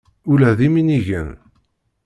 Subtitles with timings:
[0.31, 1.29] Ula d iminigen.